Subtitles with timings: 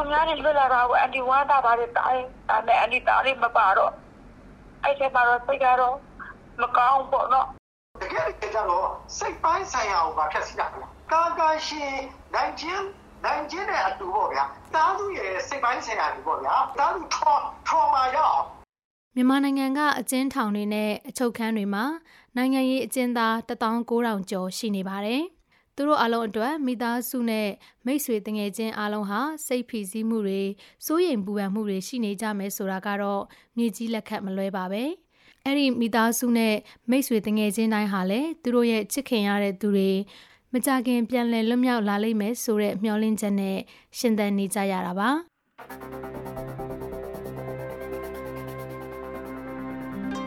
[0.00, 3.92] သူများတွေလွတ်လာတာကိုအန်တီဝါတာပါတယ်တားတယ်ဒါပေမဲ့အန်တီတားလေးမပါတော့
[4.82, 5.94] အဲ့ဒီမှာတော့စိတ်ကတော့
[6.60, 7.46] မကောင်းပေါ့နော်
[8.00, 11.94] တကယ်ကြတော့စိတ်ပိုင်းဆိုင်ရာကိုပါဖြတ်စီတာဗျာကာကာရှင်
[12.34, 12.86] နိုင်ချင်း
[13.24, 14.44] နိုင်ချင်းတဲ့အတူပေါ့ဗျာ
[14.74, 17.36] တားသူရဲ့စိတ်ပိုင်းဆိုင်ရာတွေပေါ့ဗျာတားသူထော
[17.68, 18.46] ထောမာရအောင်
[19.14, 21.84] မြန်မာနိုင်ငံကအကျဉ်းထောင်တွေနဲ့အချုပ်ခန်းတွေမှာ
[22.36, 25.22] နိုင်ငံရေးအကျဉ်းသား19000ကျော်ရှိနေပါတယ်။
[25.80, 27.48] သူတို့အလုံးအတွက်မိသားစုနဲ့
[27.86, 30.42] မိတ်ဆွေတငယ်ချင်းအလုံးဟာစိတ်ဖိစီးမှုတွေ
[30.86, 33.22] စိုးရိမ်ပူပန်မှုတွေရှိနေကြမယ်ဆိုတာကတော့
[33.56, 34.84] မြေကြီးလက်ခတ်မလွဲပါပဲ။
[35.46, 36.54] အဲ့ဒီမိသားစုနဲ့
[36.90, 39.90] မိတ်ဆွေတငယ်ချင်းတိုင်းဟာလည်းသူတို့ရဲ့ချစ်ခင်ရတဲ့သူတွေ
[40.52, 43.58] မကြခင်ပြန်လည်လွတ်မြောက်လာလိမ့်မယ်ဆိုတဲ့မျှော်လင့်ချက်နဲ့
[43.98, 45.10] ရှင်သန်နေကြရတာပါ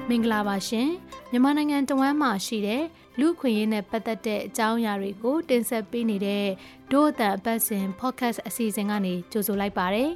[0.10, 0.90] မင်္ဂလာပါရှင်
[1.32, 2.84] မြန်မာနိုင်ငံတဝမ်းမှာရှိတဲ့
[3.20, 6.46] လူခွင့်ရေးနဲ့ပတ်သက်တဲ့အကြောင်းအရာတွေကို တင်ဆက်ပေးနေတဲ့
[6.92, 10.12] ဒို့အတန်အပတ်စဉ် podcast အစီအစဉ်ကနေကြိုဆိုလိုက်ပါတယ်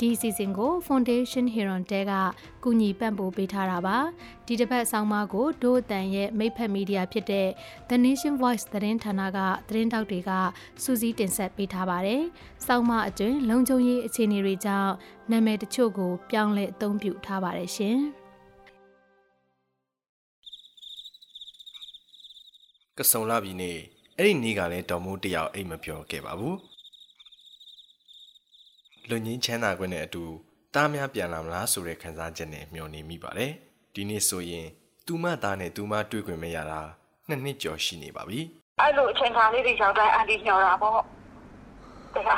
[0.00, 2.12] ဒီအစီအစဉ်ကို Foundation Heron တဲက
[2.64, 3.98] ကူညီပံ့ပိုးပေးထားတာပါ
[4.46, 7.48] ဒီတစ်ပတ်ဆောင်းပါးကိုဒို့အတန်ရဲ့မိတ်ဖက်မီဒီယာဖြစ်တဲ့
[7.88, 9.38] The Nation Voice သတင်းဌာနက
[9.68, 10.30] သတင်းတောက်တွေက
[10.82, 12.22] စူးစီးတင်ဆက်ပေးထားပါတယ်
[12.66, 14.92] ဆောင်းပါးအတွင်းလုံခြုံရေးအခြေအနေတွေကြောင့်
[15.30, 17.98] နာမည်တချို့ကို ပြောင်းလဲအသုံးပြုထားပါတယ်ရှင်
[22.98, 23.72] ကစုံလာပြီနေ
[24.16, 26.58] အဲ့ဒီနေ့ကလည်းတော်မိုးတယောက်အိတ်မပြောခဲ့ပါဘူး
[29.08, 30.24] လူငင်းချမ်းသာခွင့်နဲ့အတူ
[30.74, 33.52] တားများပြန်လာမလားဆိုတဲ့ခံစားချက်နဲ့မျှော်နေမိပါတယ်
[33.94, 34.66] ဒီနေ့ဆိုရင်
[35.06, 36.80] သူမသားနဲ့သူမတွေ့ခွင့်မရတာ
[37.28, 38.40] နှစ်နှစ်ကျော်ရှိနေပါပြီ
[38.80, 41.00] အဲ့လိုအချိန်ခါလေးတွေရောက်တိုင်းအန်တီညော်တာပေါ့
[42.14, 42.36] တခါ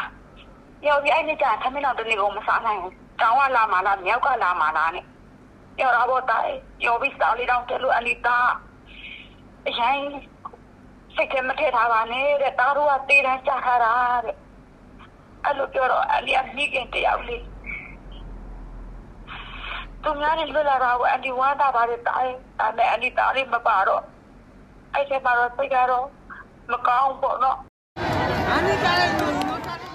[0.84, 5.04] ညော်ပြီးအဲ့နေ့ကျရင်သမီးတော်တနေ့ကိုမစားနိုင်ဘူးတောင်းကလာမှလားမြောက်ကလာမှလားနဲ့
[5.78, 6.36] ညော်တာပေါ့တာ
[6.82, 8.36] ညော်ပြီးစားလေးတောင်းတယ်လို့အန်တီတာ
[9.68, 9.96] အရင်
[11.14, 13.92] စိတ်ထဲမထည့်ထားပါနဲ့တဲ့တားတို့ကတေးတန်းကြထားတာ
[14.24, 14.36] တဲ့
[15.44, 17.44] အဲ့လိုပြောတော့အန်တီကမိခင်တယောက်လေး
[20.02, 24.02] သူများတွေလွတ်လာတာကိုအန်တီဝါတာပါတယ်တားတယ်ဒါပေမဲ့အန်တီတားလေးမပါတော့
[24.94, 26.06] အဲ့ဒီမှာတော့စိတ်ကတော့
[26.72, 27.58] မကောင်းပေါ့နော်
[28.50, 29.90] အနိကလည်းလို့လို့ထားတယ်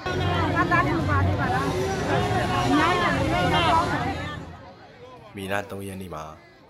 [0.71, 1.65] ။တာတယ်မပါသေးပါလား။
[2.09, 4.03] အများကြီးလည်းမကောင်းဘူး။
[5.35, 6.23] မီနာ3ရက်နေ့မှာ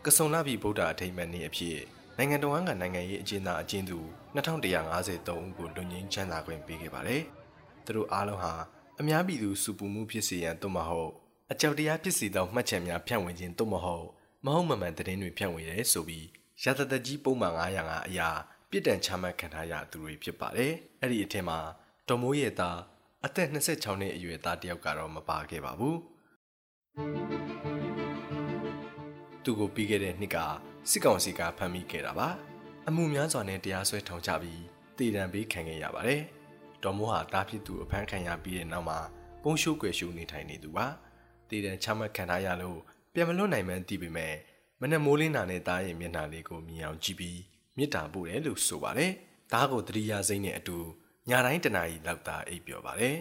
[0.05, 3.99] ကစုံလာပြီဗုဒ္ဓအထိမ်းအမှတ်နေ့အဖြစ် နိုင်ငံတော်ကနိုင်ငံရေးအကျဉ်းသားအကျဉ်းသူ
[4.35, 7.21] 2153ဦးကိုလွန်ငင်းချမ်းသာခွင့်ပေးခဲ့ပါတယ်။
[7.85, 8.53] သူတို့အားလုံးဟာ
[8.99, 11.11] အများပြည်သူစုပူမှုဖြစ်စေရန်သို့မဟုတ်
[11.51, 14.05] အကြောက်တရားဖြစ်စေသောမှတ်ချက်များဖြန့်ဝေခြင်းသို့မဟုတ်
[14.45, 16.25] မဟုတ်မမှန်သတင်းတွေဖြန့်ဝေရဲဆိုပြီး
[16.63, 18.29] ရသတကြီးပုံမှန်905အရာ
[18.69, 20.71] ပြစ်ဒဏ်ချမှတ်ခံထားရသူတွေဖြစ်ပါတယ်။
[21.01, 21.59] အဲ့ဒီအထက်မှာ
[22.07, 22.77] ဒေါ်မိုးရဲ့သား
[23.25, 25.97] အသက်26နှစ်အရွယ်သားတစ်ယောက်ကတော့မပါခဲ့ပါဘူး။
[29.45, 30.37] သူကိုပြီးခဲ့တဲ့နှစ်က
[30.89, 32.29] စစ်ကောင်စီကဖမ်းမိခဲ့တာပါ
[32.87, 34.61] အမှုများစွာနဲ့တရားစွဲထောင်ချပြီး
[34.97, 36.21] တည်တံပေးခံခဲ့ရပါတယ်
[36.83, 38.99] ဒေါ်မိုးဟာတားဖြစ်သူအဖမ်းခံရပြီးတဲ့နောက်မှာ
[39.43, 40.85] ပုံရှိုးကွယ်ရှိုးနေထိုင်နေသူပါ
[41.49, 42.79] တည်တံချမှတ်ခံထားရလို့
[43.13, 44.33] ပြန်မလွတ်နိုင်မှန်းသိပေမဲ့
[44.81, 47.39] မနက်မိုးလင်းတာနဲ့တားရဲ့မျက်နှာလေးကိုမြင်အောင်ကြည့်ပြီး
[47.77, 49.11] မေတ္တာပို့တယ်လို့ဆိုပါတယ်
[49.53, 50.77] ဒါကိုတတိယစိမ့်နဲ့အတူ
[51.29, 53.15] ညတိုင်းတနာရီလောက်သာအိပ်ပျော်ပါတယ်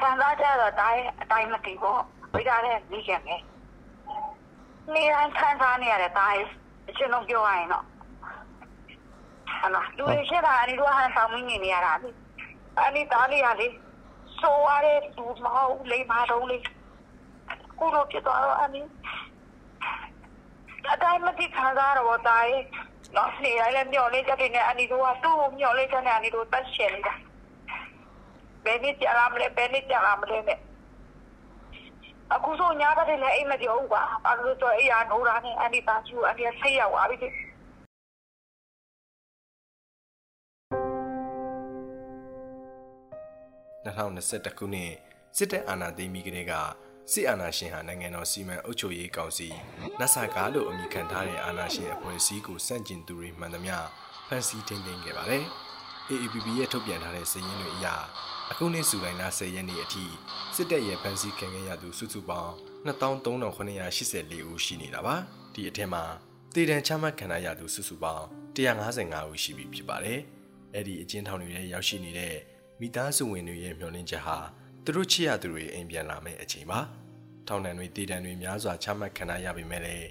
[0.00, 2.00] ခံစားကြတော့တိုင်းအတိုင်းမတည်ပေါ့
[2.34, 3.53] ဝိဒါနဲ့မိခင်ပဲ
[4.92, 6.44] နေတိုင်းခံစားနေရတဲ့တိုင်း
[6.88, 7.84] အချင်းလုံးပြောရရင်တော့
[9.60, 12.10] ဟာလားလူတွေရှိတာအနီတို့ဟန်ဆောင်မင်းနေနေရတာလေ
[12.86, 13.68] အနီသားလေးရလေ
[14.40, 16.58] ဆိုရတဲ့သူမဟုတ်လေမတော်လေ
[17.78, 18.82] ကိုလိုပြတော့အနီ
[20.92, 22.56] အတိုင်းမတည်ခံစားတော့တိုင်း
[23.16, 27.14] တော့နေတိုင်းလည်းမျောလေးချက်တွေနဲ့အနီတို့ကသူ့ကိုမျောလေးချက်နဲ့အနီတို့တက်ရှင်နေတာ
[28.64, 30.58] ဘယ်နည်းကြလာမလဲဘယ်နည်းကြလာမလဲနဲ့
[32.32, 37.28] အခုဆိုညာတဲ့လည်းအိမ်မပြောဘူးကွာဘာလို့ဆိုအေးရနိုးတာနဲ့အန်ဒီတာချူအန်ဒီဆိတ်ရောက်သွားပြီ
[43.84, 44.90] 2021ခုနှစ်
[45.36, 46.52] စစ်တပ်အာဏာသိမ်းပြီးကတည်းက
[47.12, 49.48] စစ်အာဏာရှင်ဟာနိုင်ငံတော်စီမံအုပ်ချုပ်ရေးကောင်စီ
[50.00, 53.76] နဆာကာလို့အမည်ခံထားတဲ့အာဏာရှင်အဖွဲ့အစည်းကိုစန့်ကျင်သူတွေမှန်သမျှ
[54.28, 55.44] ဖမ်းဆီးထိန်းသိမ်းခဲ့ပါတယ်။
[56.12, 57.86] AAPP ရဲ့ထုတ်ပြန်ထားတဲ့စာရင်းတွေအရ
[58.50, 60.04] အခုနှစ်ဇူလိုင်လ10ရက်နေ့အထိ
[60.54, 62.52] စစ်တပ်ရဲ့ဖမ်းဆီးခံခဲ့ရသူစုစုပေါင်း
[62.86, 65.16] 23,984ဦးရှိနေတာပါ။
[65.54, 66.04] ဒီအထက်မှာ
[66.54, 68.24] တည်တံချမှတ်ခံရသူစုစုပေါင်း
[68.56, 70.20] 155ဦးရှိပြီဖြစ်ပါတယ်။
[70.74, 72.34] အဲ့ဒီအကျဉ်းထောင်တွေထဲရောက်ရှိနေတဲ့
[72.80, 74.38] မိသားစုဝင်တွေရဲ့မျှော်လင့်ချက်ဟာ
[74.84, 76.80] သူတို့ချစ်ရသူတွေအိမ်ပြန်လာမယ့်အချိန်ပါ
[77.48, 80.08] ထောင်နှံတွေတည်တံတွေများစွာချမှတ်ခံရပေမဲ့လည်း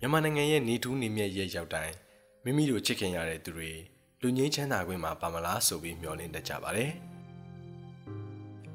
[0.00, 1.94] မြန်မာနိုင်ငံရဲ့နေထူးနေမြတ်ရဲ့ရောက်တိုင်း
[2.44, 3.72] မိမိတို့ချစ်ခင်ရတဲ့သူတွေ
[4.22, 6.92] လူငင်းချမ်းသာခွင့်မှာပါမလားဆိုပြီးမျှော်လင့်တတ်ကြပါတယ်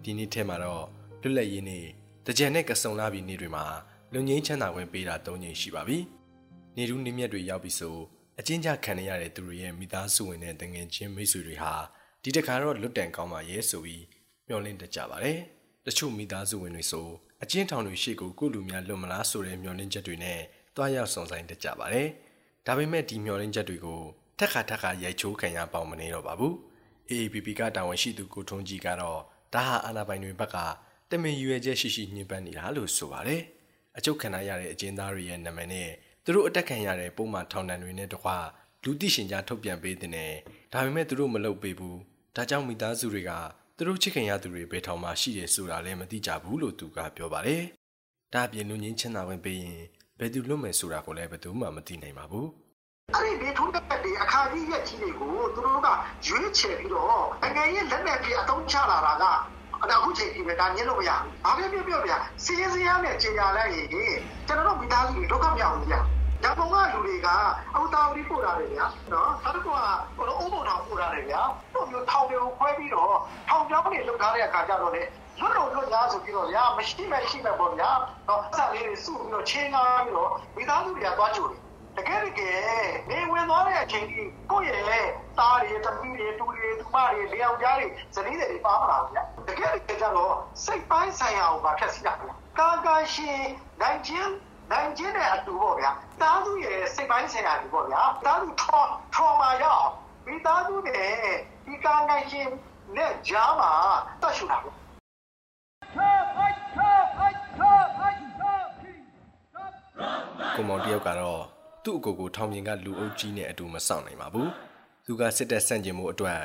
[0.04, 0.86] ဒီနေ့ထဲမှာတော့
[1.22, 1.86] လွတ်လပ်ရေးနေ့
[2.26, 3.66] တကြံနဲ့ကစုံလာပြီးနေ့တွေမှာ
[4.14, 5.98] လူငင်းချမ်းသာခွင့်ပေးတာ၃ချိန်ရှိပါပြီ
[6.76, 7.98] နေထူးနေမြတ်တွေရောက်ပြီဆို
[8.40, 11.74] အချင်းကြခံရတဲ့သူတွေရဲ့မိသားစုဝင်တဲ့တငယ်ချင်းမိတ်ဆွေတွေဟာ
[12.24, 14.04] ဒီတခါတော့လွတ်တန်ကောင်းပါရဲ့ဆိုပြီး
[14.48, 15.40] မျှော်လင့်တတ်ကြပါတယ်။
[15.86, 17.08] ဒတချို့မိသားစုဝင်တွေဆို
[17.44, 20.40] အချင်းထောင်တွေရှေ့ကိုကိုလူများလွတ်မလားဆိုတဲ့မျှော်လင့်ချက်တွေနဲ့
[20.76, 22.08] တွားရောက်ဆောင်ဆိုင်တကြပါတယ်။
[22.66, 24.02] ဒါပေမဲ့ဒီမျှော်လင့်ချက်တွေကို
[24.40, 26.54] ထက်ခါထက်ခါရိုက်ချိုးခံရပေါင်မနေတော့ပါဘူး။
[27.12, 29.20] AAPP ကတာဝန်ရှိသူကိုထုံးကြီးကတော့
[29.54, 30.58] ဒါဟာအာဏာပိုင်တွေဘက်က
[31.10, 33.42] တမင်ရွေချက်ရှိရှိညှဉ်းပန်းနေတာလို့ဆိုပါတယ်။
[33.98, 35.90] အချုပ်ခံရတဲ့အကျဉ်းသားတွေရဲ့နာမည်နဲ့
[36.24, 38.38] သူတို့အတက်ခံရတဲ့ပုံမှန်ထောင်ဒဏ်တွေနဲ့တကွာ
[38.84, 40.32] လူသိရှင်ကြားထုတ်ပြန်ပေးတဲ့နဲ့
[40.74, 41.98] ဒါပေမဲ့သူတို့မလုပ်ပေးဘူး။
[42.36, 43.32] ဒါကြောင့်မိသားစုတွေက
[43.78, 47.64] သူတို့ချစ်ခင်ရသူတွေဘယ်ထောင်မှရှိတယ်ဆိုတာလည်းမသိကြဘူးလို့သူကပြောပါတယ်။
[48.34, 49.82] ဒါအပြင်လူငင်းချမ်းသာဝင်ပေးရင်
[50.20, 52.48] ဘယ်သူလွတ်မယ်ဆိုတာကိုလည်းဘယ်သူမှမသိနိုင်ပါဘူး။
[53.14, 55.88] အဲ့ဒီဒီထုံးတဲ့ဒီအခါကြီးရက်ကြီးတွေကိုသူတို့က
[56.26, 59.26] ရွေးချယ်ပြီးတော့နိုင်ငံရေးလက်နက်ကြီးအသုံးချလာတာက
[59.94, 62.12] အခုချိန်ကြီးပဲဒါညှင်းလို့မရဘူး။ဘာဖြစ်ဖြစ်ပြောပြ
[62.44, 63.88] စီးစင်းရနဲ့ကြေညာလိုက်ရင်
[64.48, 65.96] ကျွန်တော်တို့မိသားစုတွေဒုက္ခမြောက်ဘူးဗျ။
[66.44, 67.28] ဓာပုံကလူတွေက
[67.76, 69.80] အဝတာဝတီပို့တာလေဗျာနော်နောက်တစ်ခုက
[70.16, 71.42] ဟိုအုံဘုံထောင်ပို့တာလေဗျာ
[71.74, 73.16] ဟိုမျိုးထောင်တွေကိုခွဲပြီးတော့
[73.50, 75.02] ထောင်ပြောင်းတွေလုပ်ထားတဲ့အခါကျတော့လေ
[75.40, 77.92] လွတ်လို့လွတ်လားဆိုပြီးတော့ဗျာမရှိမဲ့ရှိမဲ့ပေါ့ဗျာ
[78.28, 81.65] နော်ဆက်လေးတွေစုပြီးတော့ချင်းကားပြီးတော့မိသားစုတွေကသွားကြိုတယ်
[81.98, 82.60] တကယ်တကယ်
[83.10, 85.08] နေဝင်သွားတဲ့အချိန်ကြီးကိုယ့်ရဲ့
[85.38, 93.42] သားတွေသမီးတွေတူတွေသူမတွေလေယောက်ျားတွေဇနီးတွေပါမလာဘူးဗျတကယ်တကယ်ကျတော့စိတ်ပိုင်းဆိုင်ရာကိုပါဖြတ်စီတာဗျကာကာရှင်
[93.82, 94.34] နိုင်ချင်း
[94.72, 98.84] နိုင်ချင်းတဲ့အတူပေါ့ဗျာတားသူရဲ့စိတ်ပိုင်းဆိုင်ရာတွေပေါ့ဗျာတားသူထော
[99.16, 99.92] ထောမာရအောင်
[100.26, 101.14] မိသားစုနဲ့
[101.66, 102.48] ဒီကာနိုင်ရှင်
[102.96, 103.72] နဲ့ကြားမှာ
[104.22, 104.76] တတ်ရှူတာပေါ့
[110.56, 111.55] ကိုမောင်တယောက်ကတော့
[111.86, 114.50] သူ့အကိုကိုထောင်ပြင်ကလူအုပ်ကြီးနဲ့အတူမဆောင်နိုင်ပါဘူး
[115.06, 116.42] သူကစစ်တပ်ဆန့်ကျင်မှုအတွက်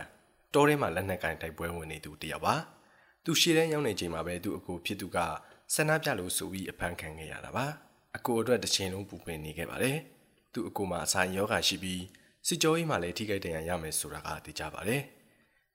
[0.55, 2.55] တောထဲမှာလက်နက်ကင်တိုက်ပွဲဝင်နေသူတယောက်ပါ
[3.25, 5.19] သူရှေ့တန်းရောက်နေချိန်မှာပဲသူ့အကိုဖြစ်သူက
[5.75, 7.67] ဆန္ဒပြလို့ဆိုပြီးအဖမ်းခံခဲ့ရတာပါ
[8.17, 9.97] အကိုအတွက်တစ်ချိန်လုံးပူပင်နေခဲ့ပါတယ်
[10.53, 12.03] သူ့အကိုမှာအဆိုင်ယောဂရှိပြီး
[12.47, 15.03] စစ်ကြောရေးမှာလည်းထိခိုက်ဒဏ်ရာရမယ်ဆိုတာကသိကြပါတယ်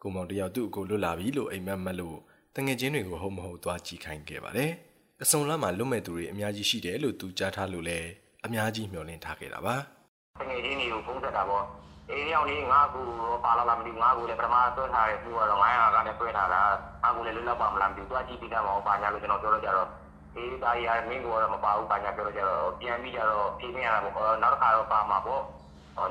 [0.01, 2.17] ကိုမောင်တယောက်သူ့အကိုလွတ်လာပြီလို့အိမ်မက်မက်လို့
[2.55, 4.71] တငယ်ချင်းတွေကိုဟုတ်မဟုတ်သွားကြည့်ခိုင်းခဲ့ပါတယ်
[5.23, 8.09] အစုံလမ်းမှာလွတ်မဲ့သူတွေအများကြီးရှိတယ်လို့သူကြားထားလို့လည်း
[8.45, 9.75] အများကြီးမျှော်လင့်ထားခဲ့တာပါ
[10.39, 11.65] တငယ်ချင်းတွေကိုဖုန်းဆက်တာပေါ့
[12.11, 13.05] အေးရောက်နေငါ့ကို
[13.43, 16.61] ပါလာလားမသိငါ့ကိုလည်းပထမဆွဲထားတဲ့ခုကတော့900ကလည်းဆွဲထားတာ
[17.03, 19.89] ငါ့ကိုလည်းလွတ်လောက်ပါမလားမသိသွားကြည့်ပြီးတော့ပါညာလို့ကျွန်တော်ပြောလို့ကြတော့
[20.35, 25.41] အေးဒါရီယာမင်းကတော့မပါဘူးပါညာပြောလို့ကြတော့ပြန်ပြီးကြတော့ဖြေနေရတာပေါ့နောက်တစ်ခါတော့ပါမှာပေါ့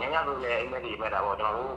[0.00, 1.74] ညညဆိုလည်းအိမ်မက်ကြီးမဲ့တာပေါ့ကျွန်တော်တို့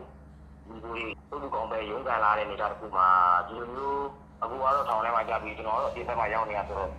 [0.67, 0.93] ဒီကို
[1.31, 3.03] သူ့လူကောင်းပဲရုံးကန်လာတဲ့နေတာတခုမှ
[3.47, 4.05] ဒီလိုမျိုး
[4.41, 6.91] အခုကတော့ထောင်ထဲမှာကြာပြီးကျွန်တော်တို့ဒီဘက်မှာရောက်နေတာဆိုတော့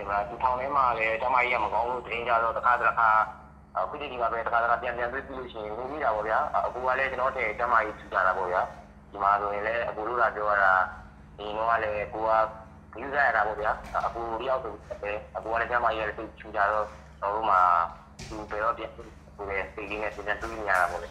[0.00, 3.10] ဒီမှာဒီထောင်ထဲမှာလည်းတမကြီးကမကောင်းလို့တင်းကြတော့တစ်ခါတစ်ခါ
[3.76, 8.62] အခုဒီကပဲတစ်ခါတစ်ခါပြန်ပြန်တွေ့ပြီးလို့ရှိရင်နေမိတာပေါ့ဗျာအခုကလည်းကျွန်တော်တဲ့တမကြီးထူကြတာပေါ့ဗျာ
[9.10, 10.72] ဒီမှာဆိုရင်လည်းအခုတို့ကပြောရတာ
[11.38, 13.72] ဒီတော့ကလည်းကိုကယူရတာပေါ့ဗျာ
[14.06, 16.86] အခုတယောက်ဆိုပဲအခုကလည်းတမကြီးရဲ့သူထူကြတော့
[17.22, 17.56] တော့မှ
[18.28, 21.08] သူပဲတော့ပြန်ကိုယ်ရဲ့စိတ်ကြီးနဲ့ပြန်တွေ့နေရတာပေါ့လေ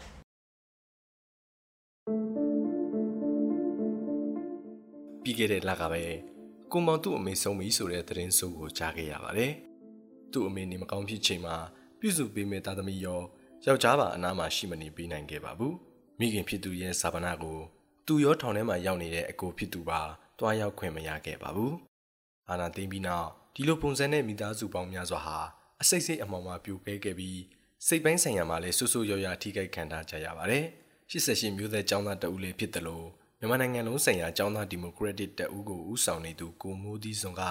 [5.23, 6.38] ပြီးခဲ့တဲ့လကပဲ
[6.73, 9.53] ကိုမောင်သူ့အမေဆုံးပြီဆိုတဲ့သတင်းဆိုးကိုကြားခဲ့ရပါတယ်။
[10.31, 11.55] သူ့အမေနေမကောင်းဖြစ်ချိန်မှာ
[11.99, 13.21] ပြုစုပေးမဲ့သားသမီးရော
[13.65, 15.73] ယောက်ျားပါအနားမှာရှိမနေပေးနိုင်ခဲ့ပါဘူး။
[16.19, 17.59] မိခင်ဖြစ်သူရဲ့စာပနာကို
[18.07, 20.01] သူရောထောင်ထဲမှာရောက်နေတဲ့အကိုဖြစ်သူပါ
[20.39, 21.73] တွားရောက်ခွင့်မရခဲ့ပါဘူး။
[22.49, 25.37] အာနာသိမ့်ပြီးနောက်ဒီလိုပုံစံနဲ့မိသားစုပေါင်းများစွာဟာ
[25.81, 27.39] အစိတ်စိတ်အမောင်မှာပြိုကဲခဲ့ပြီး
[27.87, 30.65] စိတ်ပိုင်းဆိုင်ရာမှာလည်းဆူဆူရော်ရထိခိုက်ခံထားကြရပါတယ်။
[31.11, 33.07] 88မျိုးသက်ចောင်းသားတဦးလေးဖြစ်တယ်လို့
[33.41, 37.43] မြန်မာနိုင်ငံလုံးဆိုင်ရာចောင်းသားဒီမိုကရက်တစ်တပ်ဦးကိုဦးဆောင်နေသူကိုမိုးသီးစွန်က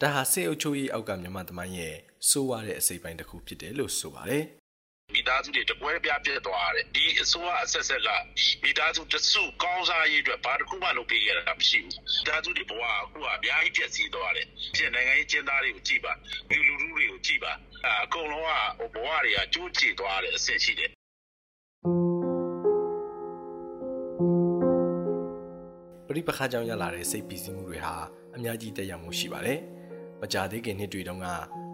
[0.00, 1.96] ဒါဟာစေအုပ်ချုပ်ရေးအောက်ကမြန်မာသမိုင်းရဲ့
[2.28, 4.44] စိုးရတဲ့အစိပ်ပိုင်းတစ်ခုဖြစ်တယ်လို့ဆိုပါတယ်
[5.14, 8.08] မိသားစုတွေတပွဲပြပြတ်သွားတယ်ဒီအစိုးရအဆက်ဆက်က
[8.62, 16.12] မိသားစုတစုကောင်းစားရေးအတွက်ဘာတစ်ခုမှလုပ်ပေးခဲ့တာမရှိဘူးမိသားစုတွေဘဝအခုကအများကြီးပြည့်စည်သွားတယ်ပြင်နိုင်ငံရေးကျင်းသားတွေကိုကြည့်ပါ
[16.50, 17.52] လူလူလူတွေကိုကြည့်ပါ
[18.02, 18.46] အကုန်လုံး
[18.80, 20.90] ကဘဝတွေကကျိုးကျသွားတဲ့အဆင့်ရှိတယ်
[26.16, 27.94] ရိပခါကြောင့်ရလာတဲ့စိတ်ပီစီမှုတွေဟာ
[28.36, 29.58] အများကြီးတက်ရောက်မှုရှိပါတယ်။
[30.20, 31.28] မကြာသေးခင်နှစ်တွေတုန်းက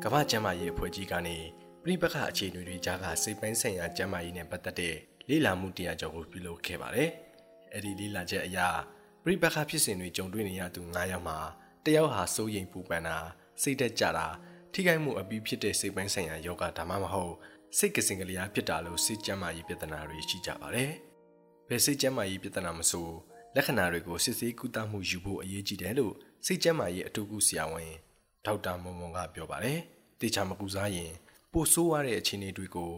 [0.04, 1.36] ကမ္ဘာ့ကျန်းမာရေးအဖွဲ့ကြီးကနေ
[1.82, 4.94] ပရိပခအခြေအနေတွေကြားကစိတ်ပိုင်းဆိုင်ရာကျန်းမာရေးနဲ့ပတ်သက်တဲ့
[5.28, 7.10] လေ့လာမှုတရားကျော်ကိုပြုလုပ်ခဲ့ပါတယ်။
[7.74, 8.58] အဲဒီလေ့လာချက်အရ
[9.22, 11.38] ပရိပခဖြစ်စဉ်တွေကြုံတွေ့နေရသူ9ယောက်မှာ
[11.84, 13.16] တယောက်ဟာစိုးရိမ်ပူပန်တာ
[13.62, 14.26] စိတ်သက်ကြတာ
[14.72, 17.34] ထိခိုက်မှုအပြီးဖြစ်တဲ့စိတ်ပိုင်းဆိုင်ရာယောဂဒါမှမဟုတ်
[17.78, 20.92] စိတ်ကစင်ကလေးအားဖြစ်တာလို့စိတ်ကျန်းမာရေးပြဿနာတွေရှိကြပါတယ်။
[21.68, 23.08] ဘယ်စိတ်ကျန်းမာရေးပြဿနာမဆို
[23.56, 26.14] လက္ခဏာတွေကိုစစ်ဆေးကုသမှုယူဖို့အရေးကြီးတယ်လို့
[26.46, 27.92] စိတ်ကျန်းမာရေးအထူးကုဆရာဝန်
[28.46, 29.78] ဒေါက်တာမွန်မွန်ကပြောပါတယ်။
[30.20, 31.12] တေချာမကူစားရင်
[31.52, 32.90] ပိုဆိုးရတဲ့အခြေအနေတွေကို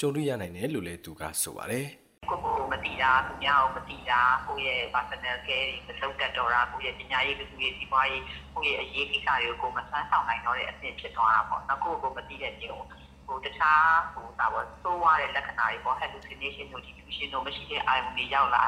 [0.00, 1.86] ကြုံတွေ့ရနိုင်တယ်လို့လည်းသူကဆိုပါတယ်။
[2.30, 8.24] ကိုကိုမတိတာသူများကိုမတိတာကိုယ့်ရဲ့ personal care တွေမလုပ်တတ်တော့တာကိုယ့်ရဲ့ပညာရေးလူကြီးစီးပွားရေး
[8.54, 12.84] ကိုယ့်ရဲ့အရေးကိစ္စတွေကိုကိုမဆန်းဆောင်နိုင်တော့တဲ့အဆင့်ဖြစ်သွားတာပေါ့။နောက်ကိုကိုမတိတဲ့မျိုး
[13.28, 18.64] ဟိုတခြားဟိုဒါပေါ့စိုးွားတဲ့လက္ခဏာတွေပေါ့ hallucination တို့ delusion တို့မရှိတဲ့အာရုံတွေရောက်လာ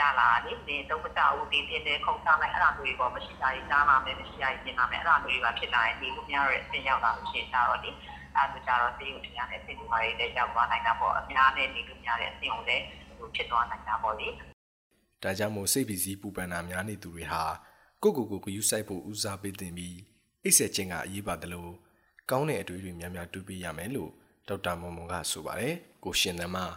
[0.00, 7.90] ရလာတယ်နေတော့မကြောက်ဘူးတင်းတင်းနဲ့ခုန်ချလိုက်အဲ့ဒါမျိုးတွေပေါ့မရှိတာကြီးကြားလာမယ်မရှိတာကြီးပြင်လာမယ်အဲ့ဒါမျိုးတွေပါဖြစ်လာရင်ဒီလိုများရဲ့အဆင်ရောက်လာလို့ရှိရင်တော့ဒီ
[8.36, 12.84] အဲဒါကြတော့တေးကိုတရားနဲ့ဆင်တူပါရတဲ့ရောက်သွားနိုင်တာပေါ့အများနဲ့နေလို့များတဲ့အဆင်ကိုလည်း
[13.18, 14.28] ဟိုဖြစ်သွားနိုင်တာပေါ့လေ
[15.22, 17.42] ဒါကြောင့်မို့စိတ်ပီစီပူပန်တာများနေသူတွေဟာ
[18.02, 19.98] ကိုကိုကိုကိုယူဆိုင်ဖို့ဦးစားပေးတင်ပြီး
[20.44, 21.72] အိတ်ဆက်ခြင်းကအရေးပါတယ်လို့
[22.30, 24.10] ကောင်းတဲ့အတွေ့အကြုံများများတူပေးရမယ်လို့
[24.48, 25.74] ဒေါက်တာမွန်မွန်ကဆိုပါတယ်
[26.04, 26.72] ကိုရှင်သမား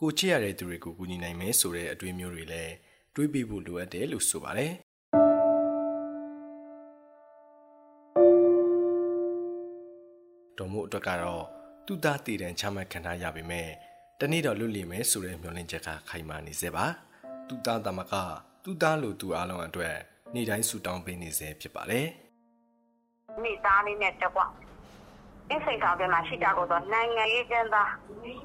[0.00, 2.74] ကိုချစ်ရတဲ့သူတွေကိုကူညီနိုင်မယ်ဆိုတဲ့အတွေ့အမျိုးတွေလည်း
[3.14, 4.72] တွေးပြီးဖို့လိုအပ်တယ်လို့ဆိုပါတယ်
[10.58, 11.44] တော်မို့အတွက်ကတော့
[11.86, 13.68] သူ့သားတည်တံချမှတ်ခံထားရပေမဲ့
[14.20, 16.86] တနေ့တော့လွတ်လည်မယ်ဆိုတဲ့မျှော်လင့်ချက်ကခိုင်မာနေစေပါ
[17.48, 18.14] သူ့သားသမက
[18.64, 19.94] သူ့သားလိုသူအားလုံးအတွက်
[20.34, 22.06] နေ့တိုင်းဆူတောင်းပေးနေစေဖြစ်ပါတယ်
[23.42, 24.40] မိသားလေးနဲ့တကွ
[25.48, 27.90] အင်းစိတ်ဆောင်တဲ့မှာရှိကြတော့နိုင်ငံရေးကျန်းသား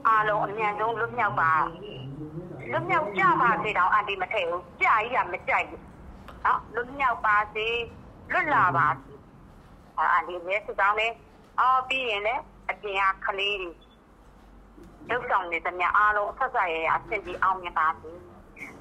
[0.08, 1.51] အားလုံးအမြန်ဆုံးလွတ်မြောက်ပါ
[2.72, 5.84] လွတ်မြောက်ကြပါစေတော့အန်တီမထည့်ဘူးကြာကြီးကမကြိုက်ဘူး
[6.46, 7.68] နော်လွတ်မြောက်ပါစေ
[8.32, 9.13] လွတ်လာပါစေ
[10.13, 11.13] အန်တီရဲ့စတောင်းလေး
[11.60, 13.72] အော်ပြီးရင်လည်းအပြင်ကကလေးတွေ
[15.10, 18.12] လောက်ဆောင်နေသမျှအားလုံးဆက်ဆက်ရရအဆင်ပြေအောင်မြင်ပါစေ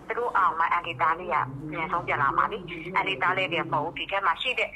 [0.07, 1.37] သူတို့အောင်မအန်တီသားလေးက
[1.73, 2.59] ပြန်ဆုံးပြန်လာပါလိ
[2.95, 4.71] အန်တီသားလေးတွေပုံဒီထဲမှာရှိတဲ့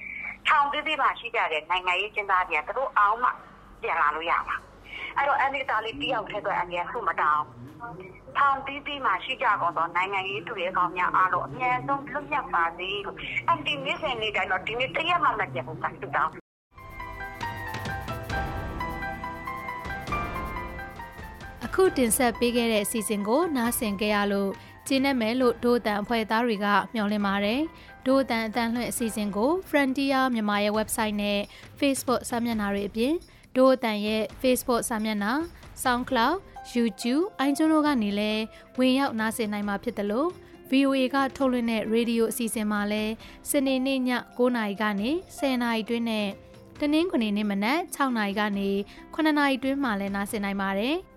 [0.49, 3.29] ထောင်သေးသေးပါရှိကြတဲ့နိုင်ငံရေးကျင်းသားတွေကသူတို့အောင်မှ
[3.83, 4.57] ပြန်လာလို့ရပါ
[5.17, 7.45] အဲ့တော့အန်တီသားလေးတယောက်ထဲတော့အန်တီကဆုမတောင်း
[8.39, 13.17] ထောင်တီးတီးမှာရှိကြကုန်သောနိုင်ငံရေးသူရဲ့ကောင်းများအားလုံးအများဆုံးလွတ်မြောက်ပါစေလို့
[13.49, 16.33] အန်တီနေ့စဉ်နေ့တိုင်းတော့ဒီနေ့တရက်မှမပြတ်ဘူးကတူတောင်း
[21.65, 24.51] အခုတင်ဆက်ပေးခဲ့တဲ့အစီအစဉ်ကိုနားဆင်ကြရလို့
[24.87, 27.61] ကျင်းနေမယ်လို့ဒို့အတန်အဖွဲ့သားတွေကမျှော်လင့်ပါတယ်။
[28.07, 31.41] ဒို့အတန်အတန်လွှင့်အစီအစဉ်ကို Frontier မြန်မာရဲ့ website နဲ့
[31.81, 33.15] Facebook စာမျက်နှာတွေအပြင်
[33.57, 35.33] ဒို့အတန်ရဲ့ Facebook စာမျက်နှာ
[35.83, 36.35] SoundCloud
[36.75, 38.43] YouTube iTunes တို့ကနေလည်း
[38.79, 40.29] ဝင်ရောက်နားဆင်နိုင်မှာဖြစ်တယ်လို့
[40.71, 43.13] VOA ကထုတ်လွှင့်တဲ့ရေဒီယိုအစီအစဉ်မှာလည်း
[43.51, 44.01] စနေနေ့ည
[44.37, 46.29] 9:00နာရီကနေ10:00နာရီတွင်းနဲ့
[46.81, 48.69] တနင်္ဂနွေနေ့မနက်6:00နာရီကနေ
[49.15, 50.97] 9:00နာရီတွင်းမှာလည်းနားဆင်နိုင်ပါတယ်။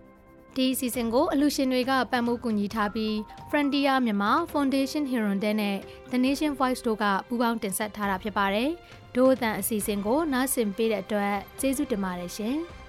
[0.56, 3.14] ဒီအစီအစဉ်ကိုအလူရှင်တွေကပံ့ပိုးကူညီထားပြီး
[3.50, 5.78] Frontier မြန်မာ Foundation Hirondale နဲ့
[6.12, 8.70] The Nation Voice တို့ကပူးပေါင်းတင်ဆက်ထားတာဖြစ်ပါတယ်။
[9.16, 12.58] ဒို့အတန်အစီအစဉ်ကိုနားဆင်ပေးတဲ့အတွက်ကျေးဇူးတင်ပါတယ်ရှင်။